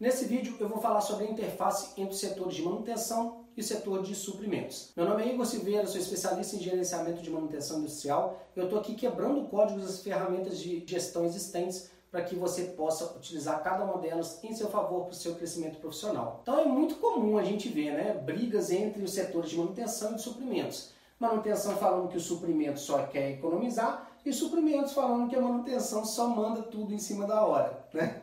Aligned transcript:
Nesse 0.00 0.26
vídeo 0.26 0.54
eu 0.60 0.68
vou 0.68 0.80
falar 0.80 1.00
sobre 1.00 1.26
a 1.26 1.30
interface 1.30 2.00
entre 2.00 2.14
os 2.14 2.20
setores 2.20 2.54
de 2.54 2.62
manutenção 2.62 3.40
e 3.56 3.60
o 3.60 3.64
setor 3.64 4.00
de 4.00 4.14
suprimentos. 4.14 4.92
Meu 4.96 5.04
nome 5.04 5.24
é 5.24 5.34
Igor 5.34 5.44
Silveira, 5.44 5.88
sou 5.88 6.00
especialista 6.00 6.54
em 6.54 6.60
gerenciamento 6.60 7.20
de 7.20 7.28
manutenção 7.28 7.80
industrial. 7.80 8.40
Eu 8.54 8.64
estou 8.64 8.78
aqui 8.78 8.94
quebrando 8.94 9.48
códigos 9.48 9.82
das 9.82 10.00
ferramentas 10.00 10.60
de 10.60 10.84
gestão 10.86 11.24
existentes 11.24 11.90
para 12.12 12.22
que 12.22 12.36
você 12.36 12.66
possa 12.66 13.16
utilizar 13.16 13.60
cada 13.64 13.82
uma 13.82 13.98
delas 13.98 14.38
em 14.44 14.54
seu 14.54 14.70
favor 14.70 15.06
para 15.06 15.10
o 15.10 15.16
seu 15.16 15.34
crescimento 15.34 15.80
profissional. 15.80 16.38
Então 16.44 16.60
é 16.60 16.64
muito 16.64 16.94
comum 16.94 17.36
a 17.36 17.42
gente 17.42 17.68
ver 17.68 17.90
né, 17.90 18.14
brigas 18.24 18.70
entre 18.70 19.02
os 19.02 19.12
setores 19.12 19.50
de 19.50 19.58
manutenção 19.58 20.12
e 20.12 20.14
de 20.14 20.22
suprimentos. 20.22 20.92
Manutenção 21.18 21.76
falando 21.76 22.08
que 22.08 22.16
o 22.16 22.20
suprimento 22.20 22.78
só 22.78 23.04
quer 23.08 23.32
economizar 23.32 24.12
e 24.24 24.32
suprimentos 24.32 24.92
falando 24.92 25.28
que 25.28 25.34
a 25.34 25.40
manutenção 25.40 26.04
só 26.04 26.28
manda 26.28 26.62
tudo 26.62 26.94
em 26.94 27.00
cima 27.00 27.26
da 27.26 27.44
hora. 27.44 27.84
Né? 27.92 28.22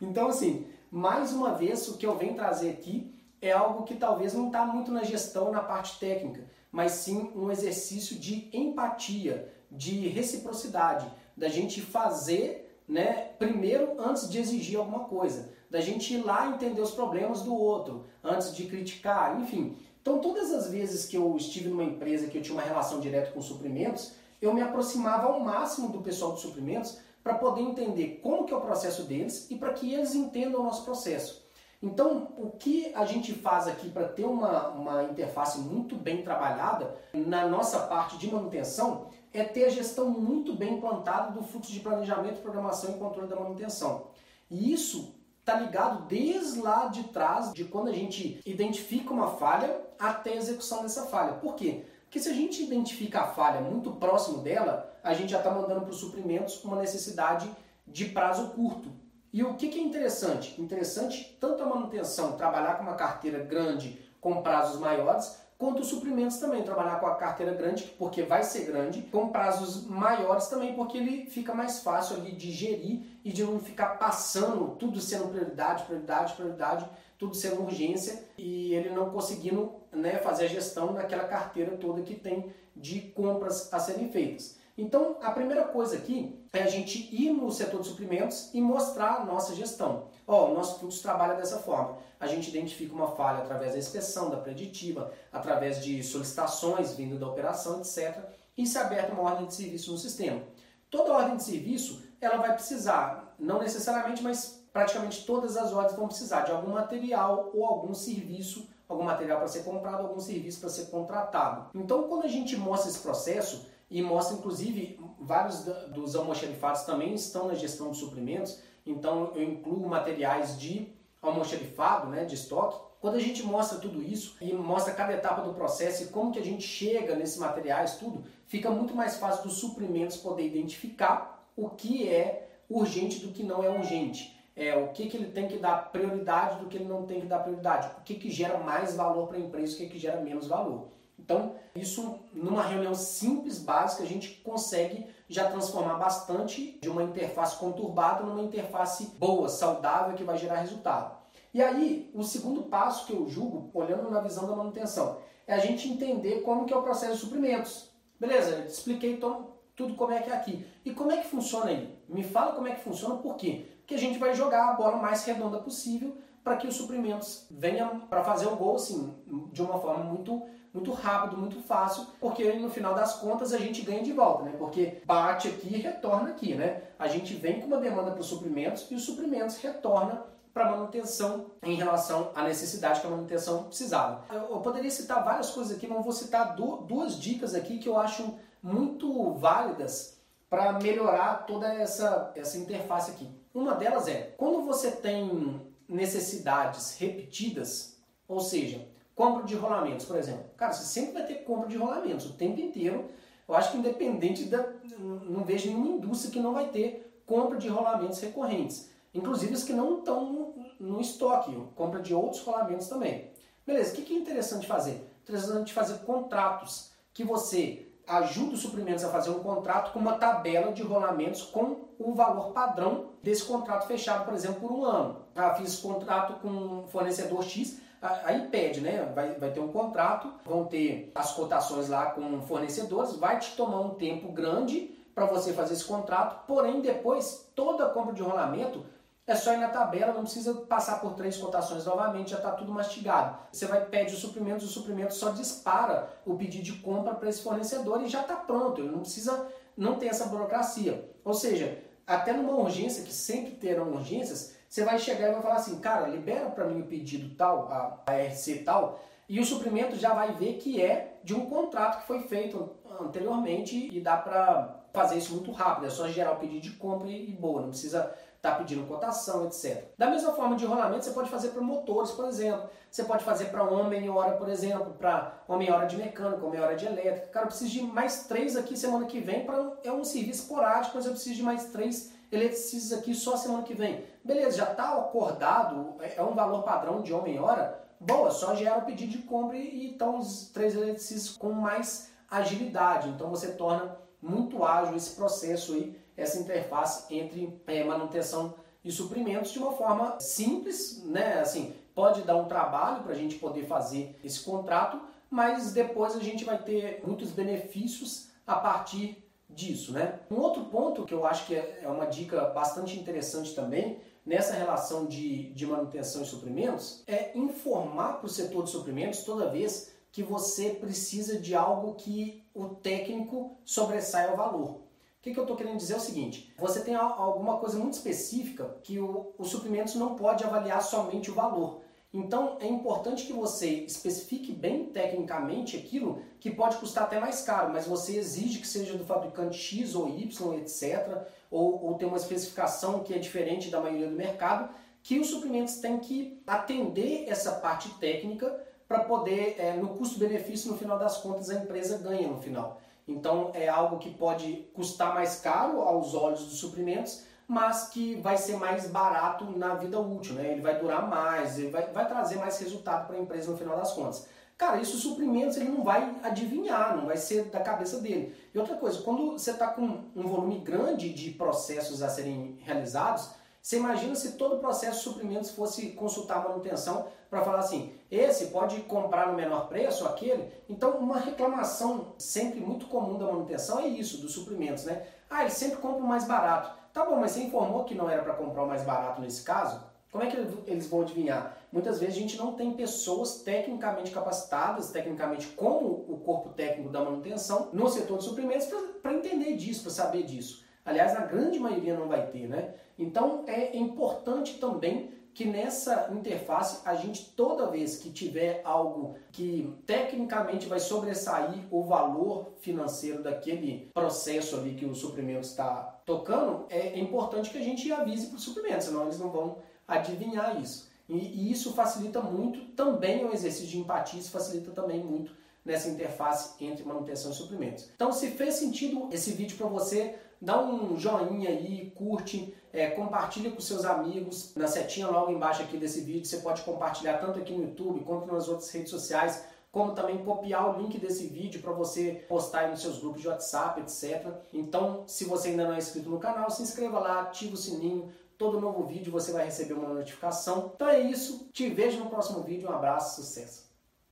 Então, 0.00 0.28
assim, 0.28 0.66
mais 0.96 1.30
uma 1.30 1.52
vez, 1.52 1.86
o 1.88 1.98
que 1.98 2.06
eu 2.06 2.16
venho 2.16 2.34
trazer 2.34 2.70
aqui 2.70 3.14
é 3.42 3.52
algo 3.52 3.84
que 3.84 3.96
talvez 3.96 4.32
não 4.32 4.46
está 4.46 4.64
muito 4.64 4.90
na 4.90 5.04
gestão, 5.04 5.52
na 5.52 5.60
parte 5.60 5.98
técnica, 5.98 6.50
mas 6.72 6.92
sim 6.92 7.30
um 7.36 7.50
exercício 7.50 8.18
de 8.18 8.48
empatia, 8.50 9.52
de 9.70 10.08
reciprocidade, 10.08 11.06
da 11.36 11.48
gente 11.48 11.82
fazer 11.82 12.82
né, 12.88 13.32
primeiro 13.38 14.00
antes 14.00 14.26
de 14.30 14.38
exigir 14.38 14.78
alguma 14.78 15.00
coisa, 15.00 15.50
da 15.70 15.82
gente 15.82 16.14
ir 16.14 16.24
lá 16.24 16.48
entender 16.48 16.80
os 16.80 16.92
problemas 16.92 17.42
do 17.42 17.54
outro, 17.54 18.06
antes 18.24 18.56
de 18.56 18.64
criticar, 18.64 19.38
enfim. 19.38 19.76
Então, 20.00 20.18
todas 20.18 20.50
as 20.50 20.70
vezes 20.70 21.04
que 21.04 21.18
eu 21.18 21.36
estive 21.36 21.68
numa 21.68 21.84
empresa 21.84 22.26
que 22.26 22.38
eu 22.38 22.42
tinha 22.42 22.54
uma 22.54 22.62
relação 22.62 23.00
direta 23.00 23.32
com 23.32 23.42
suprimentos, 23.42 24.14
eu 24.40 24.54
me 24.54 24.62
aproximava 24.62 25.26
ao 25.26 25.40
máximo 25.40 25.90
do 25.90 26.00
pessoal 26.00 26.32
de 26.32 26.40
suprimentos 26.40 26.98
para 27.26 27.34
poder 27.34 27.62
entender 27.62 28.20
como 28.22 28.44
que 28.44 28.54
é 28.54 28.56
o 28.56 28.60
processo 28.60 29.02
deles 29.02 29.50
e 29.50 29.56
para 29.56 29.72
que 29.72 29.92
eles 29.92 30.14
entendam 30.14 30.60
o 30.60 30.62
nosso 30.62 30.84
processo. 30.84 31.44
Então, 31.82 32.32
o 32.38 32.52
que 32.52 32.92
a 32.94 33.04
gente 33.04 33.32
faz 33.32 33.66
aqui 33.66 33.90
para 33.90 34.06
ter 34.06 34.24
uma, 34.24 34.68
uma 34.68 35.02
interface 35.02 35.58
muito 35.58 35.96
bem 35.96 36.22
trabalhada 36.22 36.96
na 37.12 37.48
nossa 37.48 37.80
parte 37.80 38.16
de 38.16 38.32
manutenção 38.32 39.08
é 39.32 39.42
ter 39.42 39.64
a 39.64 39.68
gestão 39.68 40.08
muito 40.08 40.54
bem 40.54 40.74
implantada 40.74 41.32
do 41.32 41.42
fluxo 41.42 41.72
de 41.72 41.80
planejamento, 41.80 42.40
programação 42.42 42.94
e 42.94 42.98
controle 42.98 43.26
da 43.26 43.34
manutenção. 43.34 44.06
E 44.48 44.72
isso 44.72 45.12
está 45.40 45.58
ligado 45.58 46.06
desde 46.06 46.60
lá 46.60 46.86
de 46.86 47.02
trás, 47.08 47.52
de 47.52 47.64
quando 47.64 47.88
a 47.88 47.92
gente 47.92 48.40
identifica 48.46 49.12
uma 49.12 49.32
falha 49.32 49.80
até 49.98 50.30
a 50.30 50.36
execução 50.36 50.82
dessa 50.82 51.06
falha. 51.06 51.32
Por 51.32 51.56
quê? 51.56 51.86
Porque 52.16 52.30
se 52.30 52.30
a 52.30 52.34
gente 52.34 52.62
identifica 52.62 53.20
a 53.20 53.26
falha 53.26 53.60
muito 53.60 53.90
próximo 53.90 54.38
dela, 54.38 54.98
a 55.02 55.12
gente 55.12 55.32
já 55.32 55.36
está 55.36 55.50
mandando 55.50 55.82
para 55.82 55.90
os 55.90 55.98
suprimentos 55.98 56.64
uma 56.64 56.78
necessidade 56.78 57.46
de 57.86 58.06
prazo 58.06 58.48
curto. 58.52 58.90
E 59.30 59.42
o 59.44 59.52
que, 59.52 59.68
que 59.68 59.78
é 59.78 59.82
interessante? 59.82 60.58
Interessante 60.58 61.36
tanto 61.38 61.62
a 61.62 61.66
manutenção, 61.66 62.38
trabalhar 62.38 62.76
com 62.76 62.84
uma 62.84 62.94
carteira 62.94 63.40
grande 63.40 64.00
com 64.18 64.40
prazos 64.40 64.80
maiores, 64.80 65.42
quanto 65.58 65.80
os 65.80 65.88
suprimentos 65.88 66.38
também, 66.38 66.62
trabalhar 66.62 67.00
com 67.00 67.06
a 67.06 67.14
carteira 67.14 67.54
grande, 67.54 67.84
porque 67.98 68.22
vai 68.22 68.42
ser 68.42 68.66
grande, 68.66 69.02
com 69.02 69.28
prazos 69.28 69.86
maiores 69.86 70.48
também, 70.48 70.74
porque 70.74 70.98
ele 70.98 71.26
fica 71.26 71.54
mais 71.54 71.80
fácil 71.80 72.16
ali 72.16 72.32
de 72.32 72.50
gerir 72.50 73.00
e 73.24 73.32
de 73.32 73.42
não 73.42 73.58
ficar 73.58 73.98
passando 73.98 74.76
tudo 74.76 75.00
sendo 75.00 75.28
prioridade, 75.28 75.84
prioridade, 75.84 76.34
prioridade, 76.34 76.88
tudo 77.18 77.34
sendo 77.34 77.62
urgência 77.62 78.22
e 78.36 78.74
ele 78.74 78.90
não 78.90 79.10
conseguindo 79.10 79.72
né, 79.90 80.18
fazer 80.18 80.44
a 80.44 80.48
gestão 80.48 80.92
daquela 80.92 81.24
carteira 81.24 81.76
toda 81.76 82.02
que 82.02 82.14
tem 82.14 82.52
de 82.74 83.00
compras 83.00 83.72
a 83.72 83.78
serem 83.78 84.10
feitas. 84.10 84.58
Então, 84.78 85.16
a 85.22 85.30
primeira 85.30 85.64
coisa 85.64 85.96
aqui 85.96 86.38
é 86.52 86.62
a 86.62 86.66
gente 86.66 87.08
ir 87.14 87.30
no 87.30 87.50
setor 87.50 87.80
de 87.80 87.88
suprimentos 87.88 88.50
e 88.52 88.60
mostrar 88.60 89.16
a 89.16 89.24
nossa 89.24 89.54
gestão. 89.54 90.08
Ó, 90.26 90.44
oh, 90.44 90.50
o 90.50 90.54
nosso 90.54 90.78
fluxo 90.78 91.00
trabalha 91.00 91.34
dessa 91.34 91.58
forma. 91.58 91.96
A 92.20 92.26
gente 92.26 92.50
identifica 92.50 92.94
uma 92.94 93.08
falha 93.08 93.38
através 93.38 93.72
da 93.72 93.78
inspeção, 93.78 94.28
da 94.28 94.36
preditiva, 94.36 95.10
através 95.32 95.82
de 95.82 96.02
solicitações 96.02 96.94
vindo 96.94 97.18
da 97.18 97.26
operação, 97.26 97.78
etc. 97.78 98.18
E 98.56 98.66
se 98.66 98.76
aberta 98.76 99.12
uma 99.12 99.22
ordem 99.22 99.46
de 99.46 99.54
serviço 99.54 99.92
no 99.92 99.98
sistema. 99.98 100.42
Toda 100.90 101.12
ordem 101.14 101.36
de 101.36 101.44
serviço, 101.44 102.02
ela 102.20 102.36
vai 102.36 102.52
precisar, 102.52 103.34
não 103.38 103.58
necessariamente, 103.58 104.22
mas 104.22 104.62
praticamente 104.72 105.24
todas 105.24 105.56
as 105.56 105.72
ordens 105.72 105.96
vão 105.96 106.06
precisar 106.06 106.42
de 106.42 106.52
algum 106.52 106.72
material 106.72 107.50
ou 107.54 107.64
algum 107.64 107.94
serviço, 107.94 108.68
algum 108.86 109.04
material 109.04 109.38
para 109.38 109.48
ser 109.48 109.64
comprado, 109.64 110.06
algum 110.06 110.20
serviço 110.20 110.60
para 110.60 110.68
ser 110.68 110.86
contratado. 110.86 111.70
Então, 111.74 112.04
quando 112.04 112.24
a 112.24 112.28
gente 112.28 112.56
mostra 112.56 112.90
esse 112.90 113.00
processo, 113.00 113.66
e 113.90 114.02
mostra 114.02 114.36
inclusive 114.36 114.98
vários 115.20 115.64
dos 115.64 116.16
almoxarifados 116.16 116.82
também 116.82 117.14
estão 117.14 117.48
na 117.48 117.54
gestão 117.54 117.90
de 117.90 117.98
suprimentos, 117.98 118.60
então 118.84 119.32
eu 119.34 119.42
incluo 119.42 119.88
materiais 119.88 120.58
de 120.58 120.92
almoxarifado, 121.20 122.08
né, 122.08 122.24
de 122.24 122.34
estoque. 122.34 122.84
Quando 123.00 123.16
a 123.16 123.20
gente 123.20 123.42
mostra 123.42 123.78
tudo 123.78 124.02
isso 124.02 124.36
e 124.40 124.52
mostra 124.52 124.94
cada 124.94 125.12
etapa 125.12 125.42
do 125.42 125.54
processo 125.54 126.04
e 126.04 126.06
como 126.06 126.32
que 126.32 126.38
a 126.38 126.44
gente 126.44 126.62
chega 126.62 127.14
nesses 127.14 127.38
materiais, 127.38 127.96
tudo, 127.96 128.24
fica 128.46 128.70
muito 128.70 128.94
mais 128.94 129.16
fácil 129.16 129.44
dos 129.44 129.58
suprimentos 129.58 130.16
poder 130.16 130.46
identificar 130.46 131.46
o 131.56 131.68
que 131.68 132.08
é 132.08 132.48
urgente 132.68 133.20
do 133.20 133.32
que 133.32 133.42
não 133.42 133.62
é 133.62 133.70
urgente. 133.70 134.34
É, 134.56 134.74
o 134.74 134.88
que, 134.88 135.08
que 135.08 135.16
ele 135.18 135.30
tem 135.30 135.46
que 135.46 135.58
dar 135.58 135.92
prioridade 135.92 136.58
do 136.60 136.66
que 136.66 136.78
ele 136.78 136.86
não 136.86 137.04
tem 137.04 137.20
que 137.20 137.26
dar 137.26 137.40
prioridade. 137.40 137.90
O 137.98 138.02
que, 138.02 138.14
que 138.14 138.30
gera 138.30 138.58
mais 138.58 138.96
valor 138.96 139.28
para 139.28 139.36
a 139.36 139.40
empresa 139.40 139.74
o 139.74 139.76
que, 139.76 139.86
que 139.86 139.98
gera 139.98 140.20
menos 140.20 140.46
valor. 140.46 140.88
Então, 141.18 141.54
isso 141.74 142.20
numa 142.32 142.62
reunião 142.62 142.94
simples, 142.94 143.58
básica, 143.58 144.02
a 144.02 144.06
gente 144.06 144.40
consegue 144.44 145.06
já 145.28 145.50
transformar 145.50 145.94
bastante 145.94 146.78
de 146.80 146.88
uma 146.88 147.02
interface 147.02 147.56
conturbada 147.56 148.22
numa 148.22 148.42
interface 148.42 149.06
boa, 149.18 149.48
saudável, 149.48 150.16
que 150.16 150.24
vai 150.24 150.38
gerar 150.38 150.60
resultado. 150.60 151.16
E 151.52 151.62
aí, 151.62 152.10
o 152.14 152.22
segundo 152.22 152.64
passo 152.64 153.06
que 153.06 153.12
eu 153.12 153.26
julgo, 153.28 153.70
olhando 153.72 154.10
na 154.10 154.20
visão 154.20 154.46
da 154.46 154.54
manutenção, 154.54 155.18
é 155.46 155.54
a 155.54 155.58
gente 155.58 155.88
entender 155.88 156.42
como 156.42 156.66
que 156.66 156.72
é 156.72 156.76
o 156.76 156.82
processo 156.82 157.14
de 157.14 157.20
suprimentos. 157.20 157.90
Beleza, 158.20 158.50
eu 158.56 158.66
expliquei 158.66 159.12
então 159.12 159.56
tudo 159.74 159.94
como 159.94 160.12
é 160.12 160.20
que 160.20 160.30
é 160.30 160.34
aqui. 160.34 160.66
E 160.84 160.92
como 160.92 161.12
é 161.12 161.18
que 161.18 161.28
funciona 161.28 161.66
aí? 161.66 161.96
Me 162.08 162.22
fala 162.22 162.52
como 162.52 162.68
é 162.68 162.74
que 162.74 162.82
funciona, 162.82 163.16
por 163.16 163.36
quê? 163.36 163.66
Porque 163.78 163.94
a 163.94 163.98
gente 163.98 164.18
vai 164.18 164.34
jogar 164.34 164.70
a 164.70 164.74
bola 164.74 164.96
mais 164.96 165.24
redonda 165.24 165.58
possível 165.58 166.16
para 166.46 166.58
que 166.58 166.68
os 166.68 166.76
suprimentos 166.76 167.44
venham 167.50 167.98
para 167.98 168.22
fazer 168.22 168.46
o 168.46 168.54
gol, 168.54 168.76
assim, 168.76 169.12
de 169.50 169.60
uma 169.60 169.80
forma 169.80 170.04
muito 170.04 170.46
muito 170.72 170.92
rápido, 170.92 171.38
muito 171.38 171.60
fácil, 171.62 172.06
porque 172.20 172.52
no 172.52 172.68
final 172.68 172.94
das 172.94 173.14
contas 173.14 173.52
a 173.54 173.58
gente 173.58 173.80
ganha 173.80 174.02
de 174.02 174.12
volta, 174.12 174.44
né? 174.44 174.54
Porque 174.58 175.02
bate 175.06 175.48
aqui 175.48 175.74
e 175.74 175.78
retorna 175.78 176.28
aqui, 176.28 176.54
né? 176.54 176.82
A 176.98 177.08
gente 177.08 177.32
vem 177.34 177.60
com 177.60 177.66
uma 177.66 177.78
demanda 177.78 178.10
para 178.10 178.20
os 178.20 178.26
suprimentos 178.26 178.86
e 178.90 178.94
os 178.94 179.02
suprimentos 179.02 179.56
retornam 179.56 180.22
para 180.52 180.70
manutenção 180.70 181.46
em 181.62 181.76
relação 181.76 182.30
à 182.34 182.42
necessidade 182.42 183.00
que 183.00 183.06
a 183.06 183.10
manutenção 183.10 183.64
precisava. 183.64 184.22
Eu, 184.30 184.60
poderia 184.60 184.90
citar 184.90 185.24
várias 185.24 185.50
coisas 185.50 185.74
aqui, 185.74 185.88
mas 185.88 186.04
vou 186.04 186.12
citar 186.12 186.54
duas 186.54 187.18
dicas 187.18 187.54
aqui 187.54 187.78
que 187.78 187.88
eu 187.88 187.98
acho 187.98 188.38
muito 188.62 189.32
válidas 189.32 190.20
para 190.48 190.74
melhorar 190.74 191.46
toda 191.46 191.72
essa, 191.72 192.32
essa 192.36 192.58
interface 192.58 193.10
aqui. 193.10 193.28
Uma 193.54 193.74
delas 193.74 194.06
é, 194.06 194.34
quando 194.36 194.62
você 194.62 194.90
tem 194.90 195.74
necessidades 195.88 196.98
repetidas, 196.98 197.96
ou 198.26 198.40
seja, 198.40 198.86
Compra 199.16 199.44
de 199.44 199.54
rolamentos, 199.54 200.04
por 200.04 200.18
exemplo. 200.18 200.44
Cara, 200.58 200.74
você 200.74 200.84
sempre 200.84 201.14
vai 201.14 201.24
ter 201.24 201.36
compra 201.36 201.66
de 201.66 201.78
rolamentos 201.78 202.26
o 202.26 202.34
tempo 202.34 202.60
inteiro. 202.60 203.08
Eu 203.48 203.54
acho 203.54 203.72
que 203.72 203.78
independente 203.78 204.44
da. 204.44 204.74
Não 204.98 205.42
vejo 205.42 205.68
nenhuma 205.68 205.88
indústria 205.88 206.30
que 206.30 206.38
não 206.38 206.52
vai 206.52 206.68
ter 206.68 207.18
compra 207.24 207.56
de 207.56 207.66
rolamentos 207.66 208.20
recorrentes. 208.20 208.90
Inclusive 209.14 209.54
os 209.54 209.64
que 209.64 209.72
não 209.72 210.00
estão 210.00 210.30
no, 210.30 210.54
no 210.78 211.00
estoque, 211.00 211.56
compra 211.74 212.02
de 212.02 212.14
outros 212.14 212.42
rolamentos 212.42 212.88
também. 212.88 213.30
Beleza, 213.66 213.92
o 213.92 213.96
que, 213.96 214.02
que 214.02 214.14
é 214.14 214.18
interessante 214.18 214.66
fazer? 214.66 215.02
Interessante 215.22 215.72
fazer 215.72 216.00
contratos 216.00 216.90
que 217.14 217.24
você 217.24 217.85
ajuda 218.06 218.54
os 218.54 218.60
suprimentos 218.60 219.04
a 219.04 219.10
fazer 219.10 219.30
um 219.30 219.40
contrato 219.40 219.92
com 219.92 219.98
uma 219.98 220.14
tabela 220.14 220.72
de 220.72 220.82
rolamentos 220.82 221.42
com 221.42 221.86
o 221.98 222.14
valor 222.14 222.52
padrão 222.52 223.06
desse 223.22 223.44
contrato 223.44 223.86
fechado, 223.86 224.24
por 224.24 224.34
exemplo, 224.34 224.60
por 224.60 224.72
um 224.72 224.84
ano. 224.84 225.24
Ah, 225.34 225.54
fiz 225.54 225.78
contrato 225.78 226.40
com 226.40 226.48
um 226.48 226.86
fornecedor 226.86 227.42
X, 227.42 227.80
aí 228.00 228.46
pede, 228.48 228.80
né? 228.80 229.10
Vai, 229.14 229.34
vai 229.34 229.50
ter 229.50 229.60
um 229.60 229.68
contrato, 229.68 230.32
vão 230.44 230.66
ter 230.66 231.10
as 231.14 231.32
cotações 231.32 231.88
lá 231.88 232.06
com 232.06 232.40
fornecedores, 232.42 233.16
vai 233.16 233.38
te 233.38 233.56
tomar 233.56 233.80
um 233.80 233.90
tempo 233.90 234.30
grande 234.30 234.94
para 235.14 235.24
você 235.24 235.52
fazer 235.52 235.72
esse 235.72 235.84
contrato, 235.84 236.46
porém 236.46 236.80
depois 236.82 237.50
toda 237.54 237.88
compra 237.88 238.12
de 238.12 238.22
rolamento 238.22 238.84
é 239.26 239.34
só 239.34 239.52
ir 239.52 239.56
na 239.56 239.68
tabela, 239.68 240.12
não 240.12 240.22
precisa 240.22 240.54
passar 240.54 241.00
por 241.00 241.14
três 241.14 241.36
cotações 241.36 241.84
novamente, 241.84 242.30
já 242.30 242.36
está 242.36 242.52
tudo 242.52 242.72
mastigado. 242.72 243.36
Você 243.50 243.66
vai 243.66 243.84
pedir 243.84 244.14
os 244.14 244.20
suprimentos, 244.20 244.64
o 244.64 244.68
suprimento 244.68 245.14
só 245.14 245.30
dispara 245.30 246.08
o 246.24 246.36
pedido 246.36 246.62
de 246.62 246.74
compra 246.74 247.14
para 247.14 247.28
esse 247.28 247.42
fornecedor 247.42 248.02
e 248.02 248.08
já 248.08 248.20
está 248.20 248.36
pronto. 248.36 248.80
Ele 248.80 248.90
não 248.90 249.00
precisa, 249.00 249.48
não 249.76 249.96
tem 249.96 250.08
essa 250.08 250.26
burocracia. 250.26 251.10
Ou 251.24 251.34
seja, 251.34 251.82
até 252.06 252.32
numa 252.32 252.52
urgência, 252.52 253.02
que 253.02 253.12
sempre 253.12 253.52
terão 253.52 253.90
urgências, 253.90 254.54
você 254.68 254.84
vai 254.84 254.98
chegar 254.98 255.28
e 255.28 255.32
vai 255.32 255.42
falar 255.42 255.56
assim, 255.56 255.80
cara, 255.80 256.06
libera 256.06 256.48
para 256.50 256.66
mim 256.66 256.82
o 256.82 256.86
pedido 256.86 257.34
tal, 257.34 257.68
a, 257.72 258.02
a 258.06 258.12
RC 258.12 258.62
tal, 258.64 259.00
e 259.28 259.40
o 259.40 259.44
suprimento 259.44 259.96
já 259.96 260.14
vai 260.14 260.34
ver 260.34 260.54
que 260.58 260.80
é 260.80 261.18
de 261.24 261.34
um 261.34 261.46
contrato 261.46 262.02
que 262.02 262.06
foi 262.06 262.20
feito 262.20 262.70
anteriormente 263.00 263.88
e 263.92 264.00
dá 264.00 264.16
para 264.16 264.84
fazer 264.92 265.16
isso 265.16 265.34
muito 265.34 265.50
rápido. 265.50 265.86
É 265.86 265.90
só 265.90 266.08
gerar 266.08 266.32
o 266.32 266.36
pedido 266.36 266.60
de 266.60 266.70
compra 266.70 267.08
e, 267.08 267.32
boa, 267.32 267.62
não 267.62 267.70
precisa 267.70 268.14
está 268.36 268.54
pedindo 268.54 268.86
cotação, 268.86 269.46
etc. 269.46 269.84
Da 269.98 270.08
mesma 270.08 270.32
forma 270.32 270.56
de 270.56 270.64
rolamento, 270.64 271.04
você 271.04 271.10
pode 271.10 271.28
fazer 271.28 271.48
para 271.48 271.60
motores, 271.60 272.12
por 272.12 272.26
exemplo. 272.26 272.68
Você 272.90 273.04
pode 273.04 273.24
fazer 273.24 273.46
para 273.46 273.64
homem 273.64 274.08
hora, 274.08 274.36
por 274.36 274.48
exemplo, 274.48 274.94
para 274.94 275.40
homem 275.48 275.70
hora 275.70 275.86
de 275.86 275.96
mecânico, 275.96 276.46
homem 276.46 276.60
hora 276.60 276.76
de 276.76 276.86
elétrica. 276.86 277.26
Cara, 277.28 277.44
eu 277.44 277.48
preciso 277.48 277.70
de 277.70 277.82
mais 277.82 278.26
três 278.26 278.56
aqui 278.56 278.76
semana 278.76 279.06
que 279.06 279.20
vem 279.20 279.44
para 279.44 279.72
é 279.82 279.92
um 279.92 280.04
serviço 280.04 280.42
esporádico, 280.42 280.96
mas 280.96 281.06
eu 281.06 281.12
preciso 281.12 281.34
de 281.34 281.42
mais 281.42 281.66
três 281.66 282.14
eletricistas 282.30 282.98
aqui 282.98 283.14
só 283.14 283.36
semana 283.36 283.62
que 283.62 283.74
vem. 283.74 284.04
Beleza, 284.24 284.58
já 284.58 284.70
está 284.70 284.96
acordado, 284.96 285.96
é, 286.00 286.16
é 286.16 286.22
um 286.22 286.34
valor 286.34 286.62
padrão 286.62 287.02
de 287.02 287.12
homem 287.12 287.38
hora. 287.38 287.84
Boa, 287.98 288.30
só 288.30 288.54
gera 288.54 288.78
o 288.78 288.84
pedido 288.84 289.12
de 289.12 289.18
compra 289.18 289.56
e 289.56 289.92
estão 289.92 290.18
os 290.18 290.50
três 290.50 290.74
eletricistas 290.74 291.36
com 291.36 291.52
mais 291.52 292.10
agilidade. 292.30 293.08
Então 293.08 293.30
você 293.30 293.52
torna 293.52 293.96
muito 294.20 294.64
ágil 294.64 294.96
esse 294.96 295.14
processo 295.14 295.74
aí, 295.74 295.98
essa 296.16 296.38
interface 296.38 297.12
entre 297.14 297.60
é, 297.66 297.84
manutenção 297.84 298.54
e 298.84 298.90
suprimentos 298.90 299.50
de 299.50 299.58
uma 299.58 299.72
forma 299.72 300.18
simples, 300.20 301.02
né? 301.04 301.40
Assim, 301.40 301.74
pode 301.94 302.22
dar 302.22 302.36
um 302.36 302.46
trabalho 302.46 303.02
para 303.02 303.12
a 303.12 303.16
gente 303.16 303.36
poder 303.36 303.66
fazer 303.66 304.18
esse 304.22 304.40
contrato, 304.40 305.00
mas 305.28 305.72
depois 305.72 306.14
a 306.14 306.20
gente 306.20 306.44
vai 306.44 306.58
ter 306.58 307.02
muitos 307.04 307.32
benefícios 307.32 308.28
a 308.46 308.56
partir 308.56 309.24
disso, 309.50 309.92
né? 309.92 310.20
Um 310.30 310.36
outro 310.36 310.64
ponto 310.66 311.04
que 311.04 311.14
eu 311.14 311.26
acho 311.26 311.46
que 311.46 311.54
é, 311.54 311.80
é 311.82 311.88
uma 311.88 312.06
dica 312.06 312.44
bastante 312.46 312.98
interessante 312.98 313.54
também 313.54 313.98
nessa 314.24 314.54
relação 314.54 315.06
de, 315.06 315.52
de 315.52 315.66
manutenção 315.66 316.22
e 316.22 316.26
suprimentos 316.26 317.02
é 317.06 317.36
informar 317.36 318.14
para 318.14 318.26
o 318.26 318.28
setor 318.28 318.64
de 318.64 318.70
suprimentos 318.70 319.22
toda 319.22 319.50
vez 319.50 319.92
que 320.10 320.22
você 320.22 320.70
precisa 320.70 321.38
de 321.38 321.54
algo 321.54 321.94
que 321.94 322.44
o 322.54 322.68
técnico 322.68 323.56
sobressaia 323.64 324.32
o 324.32 324.36
valor. 324.36 324.85
Que, 325.26 325.34
que 325.34 325.40
eu 325.40 325.42
estou 325.42 325.56
querendo 325.56 325.78
dizer 325.78 325.94
é 325.94 325.96
o 325.96 326.00
seguinte: 326.00 326.54
você 326.56 326.84
tem 326.84 326.94
alguma 326.94 327.58
coisa 327.58 327.76
muito 327.76 327.94
específica 327.94 328.76
que 328.84 329.00
o, 329.00 329.34
o 329.36 329.44
suprimentos 329.44 329.96
não 329.96 330.14
pode 330.14 330.44
avaliar 330.44 330.80
somente 330.80 331.32
o 331.32 331.34
valor. 331.34 331.80
Então 332.14 332.56
é 332.60 332.68
importante 332.68 333.26
que 333.26 333.32
você 333.32 333.66
especifique 333.66 334.52
bem 334.52 334.84
tecnicamente 334.84 335.76
aquilo 335.76 336.22
que 336.38 336.48
pode 336.48 336.76
custar 336.76 337.04
até 337.04 337.18
mais 337.18 337.42
caro, 337.42 337.72
mas 337.72 337.88
você 337.88 338.16
exige 338.16 338.60
que 338.60 338.68
seja 338.68 338.96
do 338.96 339.04
fabricante 339.04 339.58
X 339.58 339.96
ou 339.96 340.08
Y, 340.08 340.54
etc., 340.58 341.26
ou, 341.50 341.84
ou 341.84 341.94
tem 341.94 342.06
uma 342.06 342.18
especificação 342.18 343.00
que 343.00 343.12
é 343.12 343.18
diferente 343.18 343.68
da 343.68 343.80
maioria 343.80 344.08
do 344.08 344.14
mercado, 344.14 344.72
que 345.02 345.18
os 345.18 345.26
suprimentos 345.26 345.78
têm 345.78 345.98
que 345.98 346.40
atender 346.46 347.24
essa 347.26 347.50
parte 347.56 347.88
técnica 347.98 348.64
para 348.86 349.00
poder, 349.00 349.56
é, 349.58 349.72
no 349.72 349.88
custo-benefício, 349.88 350.70
no 350.70 350.78
final 350.78 350.96
das 350.96 351.16
contas, 351.16 351.50
a 351.50 351.54
empresa 351.54 351.98
ganha 351.98 352.28
no 352.28 352.40
final. 352.40 352.80
Então 353.06 353.50
é 353.54 353.68
algo 353.68 353.98
que 353.98 354.10
pode 354.10 354.68
custar 354.74 355.14
mais 355.14 355.40
caro 355.40 355.80
aos 355.80 356.14
olhos 356.14 356.44
dos 356.44 356.58
suprimentos, 356.58 357.24
mas 357.46 357.88
que 357.88 358.16
vai 358.16 358.36
ser 358.36 358.56
mais 358.56 358.88
barato 358.88 359.44
na 359.56 359.74
vida 359.76 360.00
útil, 360.00 360.34
né? 360.34 360.50
Ele 360.50 360.60
vai 360.60 360.78
durar 360.78 361.08
mais, 361.08 361.58
ele 361.58 361.70
vai, 361.70 361.86
vai 361.92 362.06
trazer 362.08 362.36
mais 362.36 362.58
resultado 362.58 363.06
para 363.06 363.16
a 363.16 363.20
empresa 363.20 363.50
no 363.50 363.56
final 363.56 363.76
das 363.76 363.92
contas. 363.92 364.26
Cara, 364.58 364.80
isso 364.80 364.96
suprimentos 364.96 365.56
ele 365.58 365.68
não 365.68 365.84
vai 365.84 366.16
adivinhar, 366.22 366.96
não 366.96 367.06
vai 367.06 367.18
ser 367.18 367.44
da 367.44 367.60
cabeça 367.60 368.00
dele. 368.00 368.34
E 368.54 368.58
outra 368.58 368.74
coisa, 368.76 369.02
quando 369.02 369.32
você 369.32 369.50
está 369.50 369.68
com 369.68 370.04
um 370.16 370.26
volume 370.26 370.58
grande 370.60 371.12
de 371.12 371.30
processos 371.30 372.02
a 372.02 372.08
serem 372.08 372.58
realizados, 372.62 373.30
você 373.66 373.78
imagina 373.78 374.14
se 374.14 374.36
todo 374.36 374.54
o 374.54 374.58
processo 374.60 374.98
de 374.98 375.02
suprimentos 375.02 375.50
fosse 375.50 375.88
consultar 375.88 376.36
a 376.36 376.48
manutenção 376.50 377.08
para 377.28 377.42
falar 377.42 377.58
assim, 377.58 377.92
esse 378.08 378.46
pode 378.46 378.82
comprar 378.82 379.26
no 379.26 379.34
menor 379.34 379.66
preço, 379.66 380.06
aquele. 380.06 380.52
Então, 380.68 380.92
uma 380.98 381.18
reclamação 381.18 382.14
sempre 382.16 382.60
muito 382.60 382.86
comum 382.86 383.18
da 383.18 383.26
manutenção 383.26 383.80
é 383.80 383.88
isso, 383.88 384.18
dos 384.18 384.30
suprimentos, 384.30 384.84
né? 384.84 385.04
Ah, 385.28 385.40
ele 385.40 385.50
sempre 385.50 385.78
compra 385.78 385.98
o 385.98 386.06
mais 386.06 386.28
barato. 386.28 386.78
Tá 386.92 387.04
bom, 387.04 387.16
mas 387.16 387.32
você 387.32 387.42
informou 387.42 387.82
que 387.82 387.96
não 387.96 388.08
era 388.08 388.22
para 388.22 388.34
comprar 388.34 388.62
o 388.62 388.68
mais 388.68 388.84
barato 388.84 389.20
nesse 389.20 389.42
caso? 389.42 389.82
Como 390.12 390.22
é 390.22 390.28
que 390.28 390.36
eles 390.68 390.86
vão 390.86 391.00
adivinhar? 391.00 391.58
Muitas 391.72 391.98
vezes 391.98 392.14
a 392.14 392.20
gente 392.20 392.36
não 392.36 392.52
tem 392.52 392.72
pessoas 392.72 393.42
tecnicamente 393.42 394.12
capacitadas, 394.12 394.92
tecnicamente 394.92 395.48
como 395.48 395.88
o 396.08 396.22
corpo 396.24 396.50
técnico 396.50 396.88
da 396.88 397.00
manutenção, 397.00 397.70
no 397.72 397.88
setor 397.88 398.18
de 398.18 398.24
suprimentos, 398.26 398.68
para 399.02 399.12
entender 399.12 399.56
disso, 399.56 399.82
para 399.82 399.90
saber 399.90 400.22
disso. 400.22 400.64
Aliás, 400.84 401.14
na 401.14 401.26
grande 401.26 401.58
maioria 401.58 401.98
não 401.98 402.06
vai 402.06 402.28
ter, 402.28 402.46
né? 402.46 402.74
Então 402.98 403.44
é 403.46 403.76
importante 403.76 404.58
também 404.58 405.10
que 405.36 405.44
nessa 405.44 406.08
interface 406.12 406.80
a 406.82 406.94
gente 406.94 407.32
toda 407.36 407.70
vez 407.70 407.98
que 407.98 408.08
tiver 408.08 408.62
algo 408.64 409.16
que 409.30 409.70
tecnicamente 409.84 410.66
vai 410.66 410.80
sobressair 410.80 411.66
o 411.70 411.84
valor 411.84 412.54
financeiro 412.60 413.22
daquele 413.22 413.90
processo 413.92 414.56
ali 414.56 414.74
que 414.74 414.86
o 414.86 414.94
suprimento 414.94 415.46
está 415.46 416.00
tocando, 416.06 416.64
é 416.70 416.98
importante 416.98 417.50
que 417.50 417.58
a 417.58 417.62
gente 417.62 417.92
avise 417.92 418.28
para 418.28 418.36
o 418.36 418.40
suprimento, 418.40 418.84
senão 418.84 419.02
eles 419.02 419.18
não 419.18 419.28
vão 419.28 419.58
adivinhar 419.86 420.58
isso. 420.58 420.88
E, 421.06 421.52
isso 421.52 421.74
facilita 421.74 422.20
muito 422.22 422.72
também 422.72 423.24
o 423.26 423.32
exercício 423.34 423.68
de 423.68 423.78
empatia, 423.78 424.18
isso 424.18 424.30
facilita 424.30 424.70
também 424.70 425.04
muito 425.04 425.34
nessa 425.64 425.88
interface 425.88 426.64
entre 426.64 426.84
manutenção 426.84 427.30
e 427.30 427.34
suprimentos. 427.34 427.90
Então, 427.94 428.10
se 428.12 428.30
fez 428.30 428.54
sentido 428.54 429.08
esse 429.12 429.32
vídeo 429.32 429.56
para 429.56 429.66
você, 429.66 430.14
dá 430.40 430.62
um 430.62 430.96
joinha 430.96 431.50
aí, 431.50 431.92
curte, 431.94 432.54
é, 432.76 432.90
compartilha 432.90 433.50
com 433.50 433.60
seus 433.60 433.86
amigos. 433.86 434.52
Na 434.54 434.68
setinha 434.68 435.08
logo 435.08 435.32
embaixo 435.32 435.62
aqui 435.62 435.78
desse 435.78 436.02
vídeo, 436.02 436.26
você 436.26 436.36
pode 436.38 436.60
compartilhar 436.62 437.14
tanto 437.14 437.38
aqui 437.38 437.52
no 437.54 437.64
YouTube 437.64 438.00
quanto 438.00 438.30
nas 438.30 438.48
outras 438.48 438.70
redes 438.70 438.90
sociais, 438.90 439.44
como 439.72 439.94
também 439.94 440.18
copiar 440.18 440.68
o 440.68 440.82
link 440.82 440.98
desse 440.98 441.26
vídeo 441.26 441.62
para 441.62 441.72
você 441.72 442.24
postar 442.28 442.60
aí 442.60 442.70
nos 442.70 442.82
seus 442.82 442.98
grupos 442.98 443.22
de 443.22 443.28
WhatsApp, 443.28 443.80
etc. 443.80 444.26
Então, 444.52 445.04
se 445.06 445.24
você 445.24 445.48
ainda 445.48 445.64
não 445.64 445.74
é 445.74 445.78
inscrito 445.78 446.10
no 446.10 446.18
canal, 446.18 446.50
se 446.50 446.62
inscreva 446.62 446.98
lá, 446.98 447.22
ativa 447.22 447.54
o 447.54 447.56
sininho, 447.56 448.12
todo 448.36 448.60
novo 448.60 448.84
vídeo 448.84 449.10
você 449.10 449.32
vai 449.32 449.46
receber 449.46 449.72
uma 449.72 449.88
notificação. 449.88 450.72
Então 450.74 450.88
é 450.88 451.00
isso, 451.00 451.48
te 451.52 451.70
vejo 451.70 451.98
no 451.98 452.10
próximo 452.10 452.42
vídeo, 452.42 452.68
um 452.68 452.74
abraço, 452.74 453.22
sucesso! 453.22 453.65